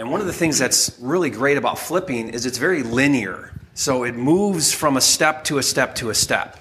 And 0.00 0.10
one 0.10 0.22
of 0.22 0.26
the 0.26 0.32
things 0.32 0.58
that's 0.58 0.96
really 0.98 1.28
great 1.28 1.58
about 1.58 1.78
flipping 1.78 2.30
is 2.30 2.46
it's 2.46 2.56
very 2.56 2.82
linear. 2.82 3.52
So 3.74 4.04
it 4.04 4.14
moves 4.14 4.72
from 4.72 4.96
a 4.96 5.00
step 5.00 5.44
to 5.44 5.58
a 5.58 5.62
step 5.62 5.94
to 5.96 6.08
a 6.08 6.14
step, 6.14 6.56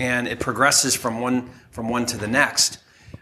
and 0.00 0.26
it 0.26 0.40
progresses 0.40 0.96
from 0.96 1.20
one 1.20 1.50
from 1.70 1.88
one 1.88 2.04
to 2.06 2.16
the 2.16 2.26
next, 2.26 2.78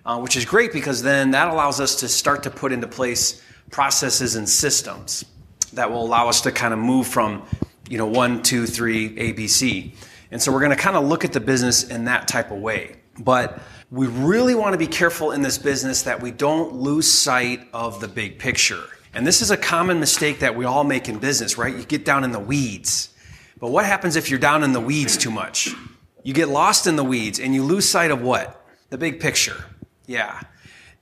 uh, 0.07 0.19
which 0.21 0.39
is 0.39 0.47
great 0.47 0.73
because 0.73 1.03
then 1.03 1.33
that 1.33 1.49
allows 1.49 1.81
us 1.81 1.97
to 1.97 2.09
start 2.09 2.45
to 2.45 2.51
put 2.51 2.73
into 2.73 2.87
place 2.87 3.43
processes 3.71 4.37
and 4.37 4.49
systems 4.49 5.27
that 5.75 5.91
will 5.91 6.03
allow 6.03 6.31
us 6.31 6.41
to 6.41 6.51
kind 6.51 6.73
of 6.73 6.81
move 6.81 7.07
from 7.07 7.43
you 7.91 7.99
know 7.99 8.07
one, 8.07 8.43
two, 8.43 8.65
three, 8.65 9.19
A, 9.19 9.33
B, 9.33 9.47
C. 9.47 9.93
And 10.31 10.41
so 10.41 10.51
we're 10.51 10.61
going 10.61 10.75
to 10.75 10.83
kind 10.83 10.97
of 10.97 11.05
look 11.05 11.27
at 11.27 11.35
the 11.35 11.41
business 11.41 11.85
in 11.85 12.07
that 12.07 12.27
type 12.27 12.51
of 12.51 12.59
way. 12.59 12.97
But 13.19 13.61
we 13.91 14.07
really 14.07 14.55
want 14.55 14.73
to 14.73 14.79
be 14.79 14.87
careful 14.87 15.33
in 15.33 15.43
this 15.43 15.59
business 15.59 16.05
that 16.05 16.23
we 16.23 16.31
don't 16.31 16.73
lose 16.73 17.07
sight 17.11 17.69
of 17.75 18.01
the 18.01 18.09
big 18.09 18.39
picture. 18.39 18.85
And 19.19 19.27
this 19.27 19.43
is 19.43 19.51
a 19.51 19.57
common 19.57 19.99
mistake 19.99 20.39
that 20.39 20.55
we 20.55 20.65
all 20.65 20.85
make 20.85 21.09
in 21.09 21.19
business, 21.19 21.59
right? 21.59 21.75
You 21.77 21.83
get 21.83 22.05
down 22.05 22.23
in 22.23 22.31
the 22.31 22.39
weeds. 22.39 23.13
But 23.59 23.73
what 23.73 23.85
happens 23.85 24.15
if 24.15 24.31
you're 24.31 24.39
down 24.39 24.63
in 24.63 24.73
the 24.73 24.81
weeds 24.81 25.17
too 25.17 25.33
much? 25.33 25.75
You 26.23 26.33
get 26.33 26.49
lost 26.49 26.87
in 26.87 26.95
the 26.95 27.03
weeds 27.03 27.41
and 27.41 27.53
you 27.53 27.65
lose 27.65 27.89
sight 27.89 28.13
of 28.13 28.23
what? 28.23 28.65
The 28.91 28.97
big 28.97 29.19
picture. 29.19 29.65
Yeah. 30.07 30.41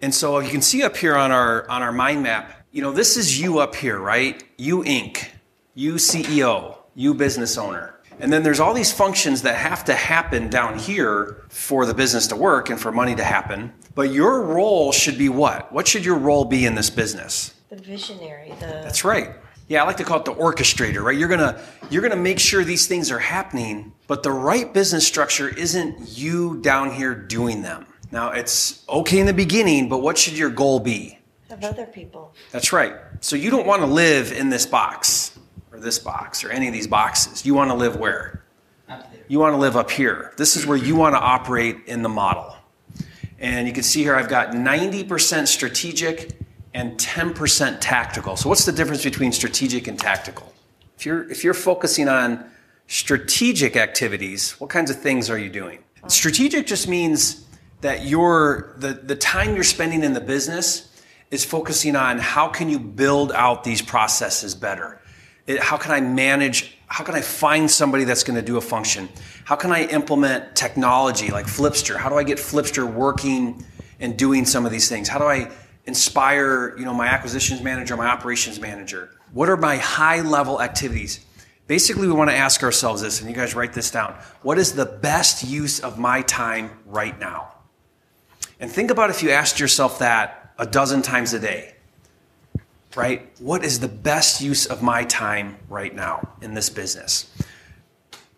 And 0.00 0.14
so 0.14 0.38
you 0.38 0.48
can 0.48 0.62
see 0.62 0.82
up 0.82 0.96
here 0.96 1.14
on 1.14 1.30
our 1.30 1.68
on 1.68 1.82
our 1.82 1.92
mind 1.92 2.22
map, 2.22 2.64
you 2.72 2.80
know, 2.80 2.90
this 2.90 3.18
is 3.18 3.38
you 3.38 3.58
up 3.58 3.74
here, 3.74 3.98
right? 3.98 4.42
You 4.56 4.82
Inc., 4.84 5.28
you 5.74 5.96
CEO, 5.96 6.78
you 6.94 7.12
business 7.12 7.58
owner. 7.58 7.95
And 8.18 8.32
then 8.32 8.42
there's 8.42 8.60
all 8.60 8.72
these 8.72 8.92
functions 8.92 9.42
that 9.42 9.56
have 9.56 9.84
to 9.84 9.94
happen 9.94 10.48
down 10.48 10.78
here 10.78 11.44
for 11.48 11.84
the 11.84 11.94
business 11.94 12.26
to 12.28 12.36
work 12.36 12.70
and 12.70 12.80
for 12.80 12.90
money 12.90 13.14
to 13.14 13.24
happen. 13.24 13.72
But 13.94 14.10
your 14.12 14.42
role 14.42 14.92
should 14.92 15.18
be 15.18 15.28
what? 15.28 15.72
What 15.72 15.86
should 15.86 16.04
your 16.04 16.16
role 16.16 16.44
be 16.44 16.66
in 16.66 16.74
this 16.74 16.90
business? 16.90 17.54
The 17.68 17.76
visionary, 17.76 18.50
the 18.60 18.66
That's 18.66 19.04
right. 19.04 19.30
Yeah, 19.68 19.82
I 19.82 19.86
like 19.86 19.96
to 19.96 20.04
call 20.04 20.20
it 20.20 20.24
the 20.24 20.34
orchestrator, 20.34 21.02
right? 21.02 21.18
You're 21.18 21.28
gonna 21.28 21.60
you're 21.90 22.02
gonna 22.02 22.14
make 22.14 22.38
sure 22.38 22.62
these 22.62 22.86
things 22.86 23.10
are 23.10 23.18
happening, 23.18 23.92
but 24.06 24.22
the 24.22 24.30
right 24.30 24.72
business 24.72 25.04
structure 25.04 25.48
isn't 25.48 26.16
you 26.16 26.60
down 26.60 26.92
here 26.92 27.14
doing 27.14 27.62
them. 27.62 27.86
Now 28.12 28.30
it's 28.30 28.84
okay 28.88 29.18
in 29.18 29.26
the 29.26 29.34
beginning, 29.34 29.88
but 29.88 29.98
what 29.98 30.16
should 30.16 30.38
your 30.38 30.50
goal 30.50 30.78
be? 30.78 31.18
of 31.50 31.64
other 31.64 31.86
people. 31.86 32.34
That's 32.52 32.72
right. 32.72 32.94
So 33.20 33.36
you 33.36 33.50
don't 33.50 33.66
want 33.66 33.82
to 33.82 33.86
live 33.86 34.32
in 34.32 34.50
this 34.50 34.66
box 34.66 35.25
or 35.76 35.80
this 35.80 35.98
box 35.98 36.44
or 36.44 36.50
any 36.50 36.66
of 36.66 36.72
these 36.72 36.86
boxes. 36.86 37.44
You 37.44 37.54
want 37.54 37.70
to 37.70 37.76
live 37.76 37.96
where? 37.96 38.42
Up 38.88 39.10
there. 39.12 39.20
You 39.28 39.38
want 39.38 39.54
to 39.54 39.58
live 39.58 39.76
up 39.76 39.90
here. 39.90 40.32
This 40.36 40.56
is 40.56 40.66
where 40.66 40.76
you 40.76 40.96
want 40.96 41.14
to 41.14 41.20
operate 41.20 41.76
in 41.86 42.02
the 42.02 42.08
model. 42.08 42.56
And 43.38 43.66
you 43.66 43.72
can 43.72 43.82
see 43.82 44.02
here 44.02 44.14
I've 44.14 44.28
got 44.28 44.52
90% 44.52 45.46
strategic 45.46 46.32
and 46.72 46.98
10% 46.98 47.78
tactical. 47.80 48.36
So 48.36 48.48
what's 48.48 48.64
the 48.64 48.72
difference 48.72 49.04
between 49.04 49.32
strategic 49.32 49.88
and 49.88 49.98
tactical? 49.98 50.52
If 50.96 51.04
you're 51.04 51.28
if 51.30 51.44
you're 51.44 51.54
focusing 51.54 52.08
on 52.08 52.50
strategic 52.86 53.76
activities, 53.76 54.52
what 54.60 54.70
kinds 54.70 54.90
of 54.90 54.98
things 55.00 55.28
are 55.28 55.38
you 55.38 55.50
doing? 55.50 55.82
Strategic 56.08 56.66
just 56.66 56.88
means 56.88 57.46
that 57.80 58.06
you're 58.06 58.74
the, 58.78 58.94
the 58.94 59.16
time 59.16 59.54
you're 59.54 59.64
spending 59.64 60.02
in 60.02 60.14
the 60.14 60.20
business 60.20 61.02
is 61.30 61.44
focusing 61.44 61.96
on 61.96 62.18
how 62.18 62.48
can 62.48 62.68
you 62.68 62.78
build 62.78 63.32
out 63.32 63.64
these 63.64 63.82
processes 63.82 64.54
better? 64.54 65.00
It- 65.46 65.62
how 65.62 65.76
can 65.76 65.92
I 65.92 66.00
manage? 66.00 66.76
How 66.88 67.04
can 67.04 67.14
I 67.14 67.20
find 67.20 67.70
somebody 67.70 68.04
that's 68.04 68.24
going 68.24 68.36
to 68.36 68.42
do 68.42 68.56
a 68.56 68.60
function? 68.60 69.08
How 69.44 69.56
can 69.56 69.72
I 69.72 69.84
implement 69.84 70.54
technology 70.54 71.30
like 71.30 71.46
Flipster? 71.46 71.96
How 71.96 72.08
do 72.08 72.16
I 72.16 72.22
get 72.22 72.38
Flipster 72.38 72.90
working 72.90 73.64
and 74.00 74.16
doing 74.16 74.44
some 74.44 74.66
of 74.66 74.72
these 74.72 74.88
things? 74.88 75.08
How 75.08 75.18
do 75.18 75.24
I 75.24 75.50
inspire, 75.86 76.76
you 76.78 76.84
know, 76.84 76.94
my 76.94 77.06
acquisitions 77.06 77.62
manager, 77.62 77.96
my 77.96 78.06
operations 78.06 78.60
manager? 78.60 79.10
What 79.32 79.48
are 79.48 79.56
my 79.56 79.76
high 79.76 80.20
level 80.20 80.60
activities? 80.60 81.20
Basically, 81.66 82.06
we 82.06 82.12
want 82.12 82.30
to 82.30 82.36
ask 82.36 82.62
ourselves 82.62 83.02
this, 83.02 83.20
and 83.20 83.28
you 83.28 83.34
guys 83.34 83.54
write 83.54 83.72
this 83.72 83.90
down. 83.90 84.14
What 84.42 84.58
is 84.58 84.72
the 84.72 84.86
best 84.86 85.44
use 85.44 85.80
of 85.80 85.98
my 85.98 86.22
time 86.22 86.70
right 86.86 87.18
now? 87.18 87.52
And 88.60 88.70
think 88.70 88.90
about 88.90 89.10
if 89.10 89.22
you 89.22 89.30
asked 89.30 89.58
yourself 89.58 89.98
that 89.98 90.54
a 90.58 90.66
dozen 90.66 91.02
times 91.02 91.34
a 91.34 91.40
day, 91.40 91.74
right? 92.96 93.30
What 93.38 93.64
is 93.64 93.80
the 93.80 93.88
best 93.88 94.40
use 94.40 94.66
of 94.66 94.82
my 94.82 95.04
time 95.04 95.58
right 95.68 95.94
now 95.94 96.28
in 96.40 96.54
this 96.54 96.70
business? 96.70 97.30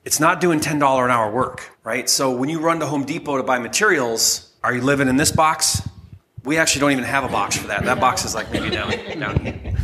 It's 0.05 0.21
not 0.21 0.41
doing 0.41 0.61
$10 0.61 0.75
an 1.05 1.11
hour 1.11 1.31
work, 1.31 1.71
right? 1.85 2.09
So 2.09 2.31
when 2.31 2.49
you 2.49 2.61
run 2.61 2.81
to 2.81 2.87
Home 2.87 3.05
Depot 3.05 3.37
to 3.37 3.43
buy 3.43 3.59
materials, 3.59 4.53
are 4.65 4.75
you 4.75 4.81
living 4.81 5.09
in 5.09 5.17
this 5.17 5.31
box? 5.31 5.87
We 6.45 6.57
actually 6.57 6.81
don't 6.81 6.93
even 6.93 7.05
have 7.05 7.25
a 7.25 7.29
box 7.29 7.57
for 7.57 7.69
that. 7.69 7.85
That 7.85 8.01
box 8.01 8.25
is 8.25 8.35
like 8.35 8.51
maybe 8.51 8.71
down, 8.71 8.91
down 9.19 9.41
here. 9.45 9.77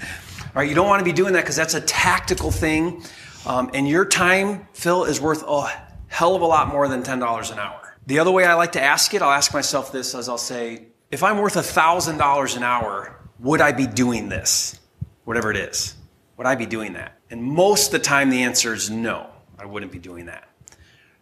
All 0.00 0.60
right, 0.60 0.68
you 0.68 0.74
don't 0.74 0.86
want 0.86 1.00
to 1.00 1.04
be 1.04 1.12
doing 1.12 1.32
that 1.32 1.40
because 1.40 1.56
that's 1.56 1.74
a 1.74 1.80
tactical 1.80 2.50
thing. 2.50 3.02
Um, 3.46 3.70
and 3.74 3.88
your 3.88 4.04
time, 4.04 4.68
Phil, 4.72 5.04
is 5.04 5.20
worth 5.20 5.42
a 5.46 5.66
hell 6.06 6.36
of 6.36 6.42
a 6.42 6.46
lot 6.46 6.68
more 6.68 6.86
than 6.88 7.02
$10 7.02 7.52
an 7.52 7.58
hour. 7.58 7.96
The 8.06 8.20
other 8.20 8.30
way 8.30 8.44
I 8.44 8.54
like 8.54 8.72
to 8.72 8.82
ask 8.82 9.12
it, 9.12 9.22
I'll 9.22 9.32
ask 9.32 9.52
myself 9.52 9.90
this 9.90 10.14
as 10.14 10.28
I'll 10.28 10.38
say, 10.38 10.86
if 11.10 11.22
I'm 11.22 11.38
worth 11.38 11.54
$1,000 11.54 12.56
an 12.56 12.62
hour, 12.62 13.23
would 13.38 13.60
I 13.60 13.72
be 13.72 13.86
doing 13.86 14.28
this? 14.28 14.78
Whatever 15.24 15.50
it 15.50 15.56
is. 15.56 15.94
Would 16.36 16.46
I 16.46 16.54
be 16.54 16.66
doing 16.66 16.94
that? 16.94 17.18
And 17.30 17.42
most 17.42 17.86
of 17.86 17.92
the 17.92 17.98
time, 18.00 18.30
the 18.30 18.42
answer 18.42 18.74
is 18.74 18.90
no, 18.90 19.28
I 19.58 19.66
wouldn't 19.66 19.92
be 19.92 19.98
doing 19.98 20.26
that. 20.26 20.48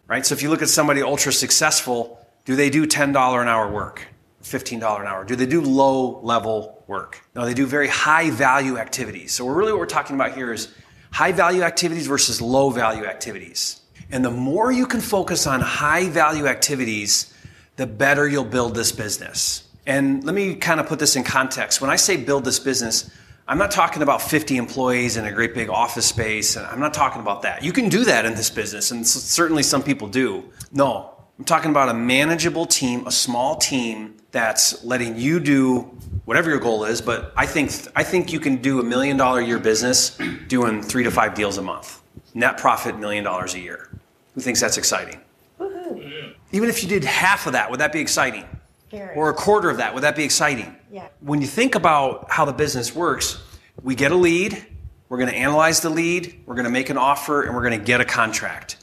Right? 0.07 0.25
So 0.25 0.35
if 0.35 0.41
you 0.41 0.49
look 0.49 0.61
at 0.61 0.69
somebody 0.69 1.01
ultra 1.01 1.31
successful, 1.31 2.19
do 2.45 2.55
they 2.55 2.69
do 2.69 2.85
$10 2.85 3.09
an 3.41 3.47
hour 3.47 3.71
work? 3.71 4.07
$15 4.43 5.01
an 5.01 5.07
hour? 5.07 5.23
Do 5.23 5.35
they 5.35 5.45
do 5.45 5.61
low 5.61 6.19
level 6.21 6.83
work? 6.87 7.21
No, 7.33 7.45
they 7.45 7.53
do 7.53 7.65
very 7.65 7.87
high 7.87 8.29
value 8.29 8.77
activities. 8.77 9.31
So, 9.31 9.47
really, 9.47 9.71
what 9.71 9.79
we're 9.79 9.85
talking 9.85 10.15
about 10.15 10.33
here 10.33 10.51
is 10.51 10.73
high 11.11 11.31
value 11.31 11.61
activities 11.61 12.07
versus 12.07 12.41
low 12.41 12.69
value 12.69 13.05
activities. 13.05 13.81
And 14.11 14.23
the 14.23 14.31
more 14.31 14.71
you 14.71 14.85
can 14.85 14.99
focus 14.99 15.47
on 15.47 15.61
high 15.61 16.09
value 16.09 16.47
activities, 16.47 17.33
the 17.77 17.87
better 17.87 18.27
you'll 18.27 18.43
build 18.43 18.75
this 18.75 18.91
business. 18.91 19.63
And 19.85 20.23
let 20.23 20.33
me 20.33 20.55
kind 20.55 20.79
of 20.79 20.87
put 20.87 20.99
this 20.99 21.15
in 21.15 21.23
context. 21.23 21.81
When 21.81 21.89
I 21.89 21.97
say 21.97 22.17
build 22.17 22.45
this 22.45 22.59
business, 22.59 23.09
I'm 23.47 23.57
not 23.57 23.71
talking 23.71 24.01
about 24.01 24.21
50 24.21 24.55
employees 24.55 25.17
in 25.17 25.25
a 25.25 25.31
great 25.31 25.53
big 25.53 25.69
office 25.69 26.05
space. 26.05 26.55
And 26.55 26.65
I'm 26.65 26.79
not 26.79 26.93
talking 26.93 27.21
about 27.21 27.41
that. 27.41 27.63
You 27.63 27.73
can 27.73 27.89
do 27.89 28.05
that 28.05 28.25
in 28.25 28.35
this 28.35 28.49
business, 28.49 28.91
and 28.91 29.05
certainly 29.05 29.63
some 29.63 29.83
people 29.83 30.07
do. 30.07 30.45
No, 30.71 31.13
I'm 31.37 31.43
talking 31.43 31.71
about 31.71 31.89
a 31.89 31.93
manageable 31.93 32.65
team, 32.65 33.05
a 33.05 33.11
small 33.11 33.57
team 33.57 34.15
that's 34.31 34.83
letting 34.83 35.17
you 35.17 35.39
do 35.39 35.81
whatever 36.25 36.49
your 36.49 36.59
goal 36.59 36.85
is. 36.85 37.01
But 37.01 37.33
I 37.35 37.45
think 37.45 37.71
I 37.95 38.03
think 38.03 38.31
you 38.31 38.39
can 38.39 38.57
do 38.57 38.79
a 38.79 38.83
million 38.83 39.17
dollar 39.17 39.41
a 39.41 39.45
year 39.45 39.59
business 39.59 40.17
doing 40.47 40.81
three 40.81 41.03
to 41.03 41.11
five 41.11 41.33
deals 41.33 41.57
a 41.57 41.61
month, 41.61 42.01
net 42.33 42.57
profit 42.57 42.97
million 42.97 43.23
dollars 43.23 43.55
a 43.55 43.59
year. 43.59 43.89
Who 44.35 44.41
thinks 44.41 44.61
that's 44.61 44.77
exciting? 44.77 45.19
Woohoo. 45.59 46.33
Even 46.53 46.69
if 46.69 46.81
you 46.81 46.89
did 46.89 47.03
half 47.03 47.45
of 47.45 47.53
that, 47.53 47.69
would 47.69 47.79
that 47.81 47.91
be 47.91 47.99
exciting? 47.99 48.45
Very. 48.93 49.15
Or 49.15 49.29
a 49.29 49.33
quarter 49.33 49.71
of 49.71 49.77
that, 49.77 49.95
would 49.95 50.03
that 50.03 50.15
be 50.15 50.23
exciting? 50.23 50.75
Yeah. 50.91 51.07
When 51.19 51.41
you 51.41 51.47
think 51.47 51.73
about 51.73 52.31
how 52.31 52.45
the 52.45 52.53
business 52.53 52.93
works, 52.93 53.41
we 53.81 53.95
get 53.95 54.11
a 54.11 54.15
lead, 54.15 54.63
we're 55.09 55.17
going 55.17 55.31
to 55.31 55.35
analyze 55.35 55.79
the 55.79 55.89
lead, 55.89 56.43
we're 56.45 56.53
going 56.53 56.65
to 56.65 56.71
make 56.71 56.91
an 56.91 56.97
offer, 56.97 57.41
and 57.41 57.55
we're 57.55 57.63
going 57.63 57.79
to 57.79 57.83
get 57.83 58.01
a 58.01 58.05
contract. 58.05 58.77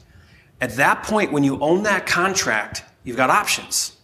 At 0.59 0.75
that 0.75 1.03
point, 1.03 1.31
when 1.31 1.45
you 1.45 1.57
own 1.61 1.83
that 1.83 2.05
contract, 2.05 2.83
you've 3.05 3.15
got 3.15 3.29
options 3.29 3.95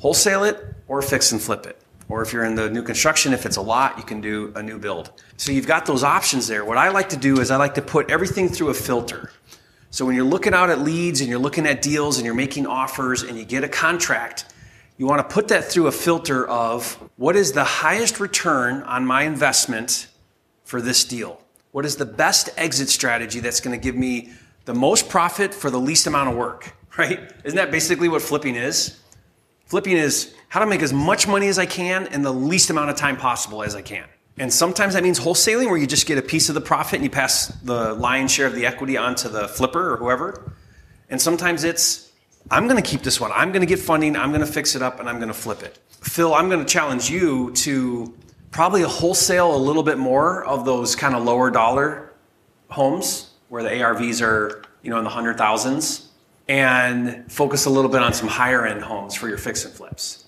wholesale 0.00 0.44
it 0.44 0.74
or 0.88 1.02
fix 1.02 1.32
and 1.32 1.40
flip 1.40 1.66
it. 1.66 1.80
Or 2.08 2.22
if 2.22 2.32
you're 2.32 2.44
in 2.44 2.54
the 2.54 2.68
new 2.68 2.82
construction, 2.82 3.32
if 3.32 3.46
it's 3.46 3.56
a 3.56 3.62
lot, 3.62 3.96
you 3.98 4.02
can 4.02 4.20
do 4.20 4.52
a 4.56 4.62
new 4.62 4.78
build. 4.78 5.12
So 5.36 5.52
you've 5.52 5.66
got 5.66 5.86
those 5.86 6.02
options 6.02 6.48
there. 6.48 6.64
What 6.64 6.76
I 6.76 6.88
like 6.88 7.10
to 7.10 7.16
do 7.16 7.40
is 7.40 7.50
I 7.50 7.56
like 7.56 7.74
to 7.74 7.82
put 7.82 8.10
everything 8.10 8.48
through 8.48 8.70
a 8.70 8.74
filter. 8.74 9.30
So 9.90 10.04
when 10.04 10.14
you're 10.14 10.24
looking 10.24 10.54
out 10.54 10.70
at 10.70 10.80
leads 10.80 11.20
and 11.20 11.28
you're 11.28 11.38
looking 11.38 11.66
at 11.66 11.82
deals 11.82 12.16
and 12.16 12.24
you're 12.24 12.34
making 12.34 12.66
offers 12.66 13.22
and 13.22 13.38
you 13.38 13.44
get 13.44 13.62
a 13.62 13.68
contract, 13.68 14.46
you 15.00 15.06
want 15.06 15.26
to 15.26 15.34
put 15.34 15.48
that 15.48 15.64
through 15.64 15.86
a 15.86 15.92
filter 15.92 16.46
of 16.46 16.92
what 17.16 17.34
is 17.34 17.52
the 17.52 17.64
highest 17.64 18.20
return 18.20 18.82
on 18.82 19.06
my 19.06 19.22
investment 19.22 20.08
for 20.64 20.82
this 20.82 21.06
deal? 21.06 21.40
What 21.72 21.86
is 21.86 21.96
the 21.96 22.04
best 22.04 22.50
exit 22.58 22.90
strategy 22.90 23.40
that's 23.40 23.60
going 23.62 23.74
to 23.74 23.82
give 23.82 23.96
me 23.96 24.30
the 24.66 24.74
most 24.74 25.08
profit 25.08 25.54
for 25.54 25.70
the 25.70 25.80
least 25.80 26.06
amount 26.06 26.28
of 26.28 26.36
work, 26.36 26.76
right? 26.98 27.32
Isn't 27.44 27.56
that 27.56 27.70
basically 27.70 28.10
what 28.10 28.20
flipping 28.20 28.56
is? 28.56 29.00
Flipping 29.64 29.96
is 29.96 30.34
how 30.50 30.60
to 30.60 30.66
make 30.66 30.82
as 30.82 30.92
much 30.92 31.26
money 31.26 31.48
as 31.48 31.58
I 31.58 31.64
can 31.64 32.06
in 32.08 32.20
the 32.20 32.32
least 32.32 32.68
amount 32.68 32.90
of 32.90 32.96
time 32.96 33.16
possible 33.16 33.62
as 33.62 33.74
I 33.74 33.80
can. 33.80 34.04
And 34.36 34.52
sometimes 34.52 34.92
that 34.92 35.02
means 35.02 35.18
wholesaling, 35.18 35.68
where 35.68 35.78
you 35.78 35.86
just 35.86 36.06
get 36.06 36.18
a 36.18 36.22
piece 36.22 36.50
of 36.50 36.54
the 36.54 36.60
profit 36.60 36.96
and 36.96 37.04
you 37.04 37.10
pass 37.10 37.46
the 37.62 37.94
lion's 37.94 38.32
share 38.32 38.46
of 38.46 38.54
the 38.54 38.66
equity 38.66 38.98
onto 38.98 39.30
the 39.30 39.48
flipper 39.48 39.94
or 39.94 39.96
whoever. 39.96 40.52
And 41.08 41.18
sometimes 41.22 41.64
it's, 41.64 42.09
I'm 42.50 42.68
going 42.68 42.82
to 42.82 42.88
keep 42.88 43.02
this 43.02 43.20
one. 43.20 43.30
I'm 43.32 43.50
going 43.52 43.60
to 43.60 43.66
get 43.66 43.78
funding. 43.78 44.16
I'm 44.16 44.30
going 44.30 44.40
to 44.40 44.46
fix 44.46 44.74
it 44.74 44.82
up 44.82 45.00
and 45.00 45.08
I'm 45.08 45.16
going 45.16 45.28
to 45.28 45.34
flip 45.34 45.62
it. 45.62 45.78
Phil, 46.02 46.34
I'm 46.34 46.48
going 46.48 46.64
to 46.64 46.70
challenge 46.70 47.10
you 47.10 47.52
to 47.52 48.14
probably 48.50 48.82
wholesale 48.82 49.54
a 49.54 49.58
little 49.58 49.82
bit 49.82 49.98
more 49.98 50.44
of 50.44 50.64
those 50.64 50.96
kind 50.96 51.14
of 51.14 51.24
lower 51.24 51.50
dollar 51.50 52.12
homes 52.68 53.30
where 53.48 53.62
the 53.62 53.70
ARVs 53.70 54.22
are, 54.22 54.62
you 54.82 54.90
know, 54.90 54.98
in 54.98 55.04
the 55.04 55.10
hundred 55.10 55.38
thousands 55.38 56.08
and 56.48 57.30
focus 57.30 57.66
a 57.66 57.70
little 57.70 57.90
bit 57.90 58.02
on 58.02 58.12
some 58.12 58.28
higher 58.28 58.66
end 58.66 58.82
homes 58.82 59.14
for 59.14 59.28
your 59.28 59.38
fix 59.38 59.64
and 59.64 59.74
flips. 59.74 60.26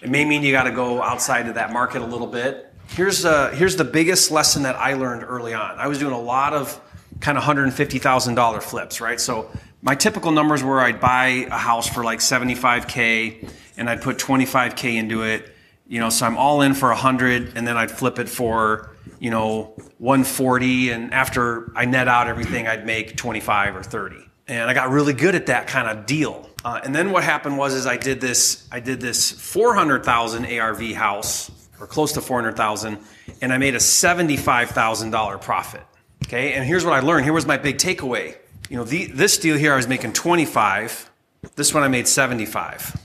It 0.00 0.10
may 0.10 0.24
mean 0.24 0.42
you 0.42 0.52
got 0.52 0.64
to 0.64 0.70
go 0.72 1.02
outside 1.02 1.48
of 1.48 1.54
that 1.54 1.72
market 1.72 2.02
a 2.02 2.06
little 2.06 2.26
bit, 2.26 2.74
here's 2.88 3.24
uh, 3.24 3.50
here's 3.50 3.76
the 3.76 3.84
biggest 3.84 4.30
lesson 4.30 4.62
that 4.62 4.76
I 4.76 4.94
learned 4.94 5.24
early 5.24 5.54
on. 5.54 5.78
I 5.78 5.86
was 5.86 5.98
doing 5.98 6.12
a 6.12 6.20
lot 6.20 6.52
of 6.52 6.80
kind 7.20 7.38
of 7.38 7.44
hundred 7.44 7.64
and 7.64 7.74
fifty 7.74 7.98
thousand 7.98 8.34
dollar 8.34 8.60
flips, 8.60 9.00
right? 9.00 9.20
So 9.20 9.50
my 9.84 9.94
typical 9.94 10.32
numbers 10.32 10.64
were 10.64 10.80
I'd 10.80 10.98
buy 10.98 11.46
a 11.50 11.58
house 11.58 11.86
for 11.86 12.02
like 12.02 12.22
seventy 12.22 12.54
five 12.54 12.88
k, 12.88 13.46
and 13.76 13.88
I'd 13.88 14.00
put 14.00 14.18
twenty 14.18 14.46
five 14.46 14.74
k 14.74 14.96
into 14.96 15.22
it. 15.22 15.54
You 15.86 16.00
know, 16.00 16.08
so 16.08 16.24
I'm 16.26 16.38
all 16.38 16.62
in 16.62 16.72
for 16.72 16.90
hundred, 16.92 17.52
and 17.54 17.68
then 17.68 17.76
I'd 17.76 17.90
flip 17.90 18.18
it 18.18 18.28
for 18.28 18.96
you 19.20 19.30
know 19.30 19.74
140, 19.98 20.90
and 20.90 21.12
after 21.12 21.70
I 21.76 21.84
net 21.84 22.08
out 22.08 22.28
everything, 22.28 22.66
I'd 22.66 22.86
make 22.86 23.16
25 23.16 23.76
or 23.76 23.82
30. 23.82 24.16
And 24.48 24.68
I 24.68 24.74
got 24.74 24.90
really 24.90 25.12
good 25.12 25.34
at 25.34 25.46
that 25.46 25.66
kind 25.66 25.88
of 25.88 26.06
deal. 26.06 26.50
Uh, 26.64 26.80
and 26.82 26.94
then 26.94 27.10
what 27.10 27.22
happened 27.22 27.56
was 27.58 27.74
is 27.74 27.86
I 27.86 27.98
did 27.98 28.20
this 28.20 28.66
I 28.72 28.80
did 28.80 29.00
this 29.00 29.30
400,000 29.30 30.46
ARV 30.46 30.82
house 30.92 31.50
or 31.78 31.86
close 31.86 32.12
to 32.12 32.22
400,000 32.22 32.98
and 33.42 33.52
I 33.52 33.58
made 33.58 33.74
a 33.74 33.78
$75,000 33.78 35.40
profit. 35.42 35.82
Okay? 36.26 36.54
And 36.54 36.64
here's 36.64 36.84
what 36.84 36.94
I 36.94 37.00
learned. 37.00 37.24
Here 37.24 37.34
was 37.34 37.46
my 37.46 37.58
big 37.58 37.76
takeaway. 37.76 38.36
You 38.70 38.76
know, 38.78 38.84
the, 38.84 39.06
this 39.06 39.38
deal 39.38 39.56
here 39.56 39.72
I 39.72 39.76
was 39.76 39.86
making 39.86 40.14
25. 40.14 41.10
This 41.56 41.74
one 41.74 41.82
I 41.82 41.88
made 41.88 42.08
75. 42.08 43.00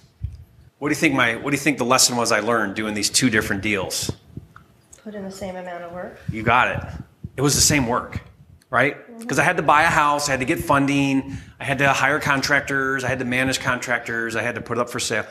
What 0.79 0.87
do 0.87 0.91
you 0.93 0.95
think 0.95 1.13
my 1.13 1.35
what 1.35 1.51
do 1.51 1.55
you 1.55 1.61
think 1.61 1.77
the 1.77 1.85
lesson 1.85 2.15
was 2.15 2.31
I 2.31 2.39
learned 2.39 2.75
doing 2.75 2.93
these 2.93 3.09
two 3.09 3.29
different 3.29 3.61
deals? 3.61 4.09
Put 5.03 5.13
in 5.13 5.23
the 5.23 5.31
same 5.31 5.57
amount 5.57 5.83
of 5.83 5.91
work. 5.91 6.17
You 6.31 6.41
got 6.41 6.69
it. 6.69 7.03
It 7.35 7.41
was 7.41 7.55
the 7.55 7.61
same 7.61 7.85
work, 7.85 8.21
right? 8.69 8.95
Mm-hmm. 8.95 9.19
Because 9.19 9.39
I 9.39 9.43
had 9.43 9.57
to 9.57 9.63
buy 9.63 9.83
a 9.83 9.87
house, 9.87 10.29
I 10.29 10.31
had 10.31 10.39
to 10.39 10.45
get 10.45 10.59
funding, 10.59 11.35
I 11.59 11.65
had 11.65 11.79
to 11.79 11.91
hire 11.91 12.19
contractors, 12.19 13.03
I 13.03 13.09
had 13.09 13.19
to 13.19 13.25
manage 13.25 13.59
contractors, 13.59 14.37
I 14.37 14.41
had 14.41 14.55
to 14.55 14.61
put 14.61 14.77
it 14.77 14.81
up 14.81 14.89
for 14.89 14.99
sale. 14.99 15.25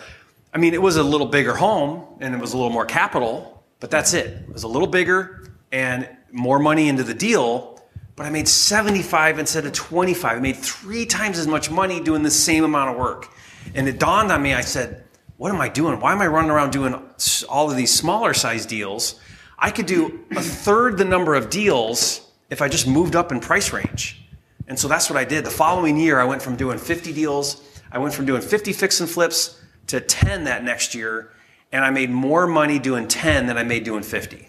I 0.53 0.59
mean, 0.59 0.75
it 0.75 0.83
was 0.83 0.97
a 0.97 1.03
little 1.03 1.27
bigger 1.27 1.55
home 1.55 2.05
and 2.21 2.35
it 2.35 2.41
was 2.41 2.53
a 2.53 2.57
little 2.57 2.73
more 2.73 2.87
capital, 2.87 3.65
but 3.81 3.91
that's 3.91 4.13
it. 4.13 4.27
It 4.27 4.53
was 4.53 4.65
a 4.65 4.69
little 4.69 4.89
bigger 4.89 5.47
and 5.73 6.09
more 6.31 6.59
money 6.59 6.89
into 6.89 7.05
the 7.05 7.15
deal, 7.15 7.78
but 8.19 8.27
I 8.27 8.31
made 8.31 8.49
75 8.49 9.39
instead 9.39 9.65
of 9.65 9.73
25. 9.73 10.37
I 10.39 10.41
made 10.41 10.57
three 10.57 11.07
times 11.07 11.39
as 11.39 11.47
much 11.47 11.71
money 11.71 12.01
doing 12.01 12.25
the 12.25 12.33
same 12.33 12.65
amount 12.65 12.91
of 12.91 12.97
work. 12.97 13.29
And 13.77 13.89
it 13.89 14.01
dawned 14.01 14.33
on 14.33 14.43
me, 14.43 14.55
I 14.55 14.61
said, 14.61 15.05
what 15.37 15.55
am 15.55 15.61
I 15.61 15.69
doing? 15.69 16.01
Why 16.01 16.15
am 16.15 16.21
I 16.21 16.27
running 16.27 16.51
around 16.51 16.73
doing 16.73 17.01
all 17.49 17.71
of 17.71 17.77
these 17.77 17.95
smaller 17.95 18.35
size 18.35 18.67
deals? 18.67 19.21
I 19.57 19.71
could 19.71 19.87
do 19.87 20.25
a 20.33 20.41
third 20.41 20.99
the 20.99 21.05
number 21.05 21.37
of 21.37 21.49
deals 21.49 22.29
if 22.51 22.61
I 22.61 22.67
just 22.67 22.89
moved 22.89 23.15
up 23.15 23.31
in 23.31 23.39
price 23.39 23.73
range. 23.73 24.21
And 24.67 24.77
so 24.77 24.89
that's 24.89 25.09
what 25.09 25.17
I 25.17 25.25
did. 25.25 25.45
The 25.45 25.51
following 25.51 25.97
year, 25.97 26.19
I 26.19 26.25
went 26.25 26.43
from 26.43 26.57
doing 26.57 26.77
50 26.77 27.13
deals, 27.13 27.81
I 27.93 27.99
went 27.99 28.15
from 28.15 28.27
doing 28.27 28.43
50 28.43 28.73
fix 28.73 28.99
and 28.99 29.09
flips 29.09 29.63
to 29.87 30.01
10 30.01 30.43
that 30.43 30.65
next 30.65 30.93
year, 30.93 31.31
and 31.71 31.85
I 31.85 31.91
made 31.91 32.11
more 32.11 32.49
money 32.49 32.81
doing 32.81 33.07
10 33.07 33.47
than 33.47 33.57
I 33.57 33.63
made 33.63 33.85
doing 33.85 34.03
50. 34.03 34.49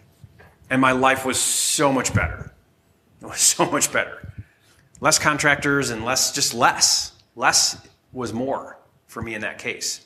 And 0.71 0.81
my 0.81 0.91
life 0.91 1.23
was 1.23 1.39
so 1.39 1.93
much 1.93 2.15
better. 2.15 2.51
It 3.21 3.25
was 3.25 3.39
so 3.39 3.69
much 3.69 3.91
better. 3.91 4.33
Less 5.01 5.19
contractors 5.19 5.89
and 5.89 6.03
less, 6.03 6.33
just 6.33 6.53
less. 6.53 7.13
Less 7.35 7.85
was 8.11 8.33
more 8.33 8.77
for 9.07 9.21
me 9.21 9.33
in 9.33 9.41
that 9.41 9.59
case. 9.59 10.05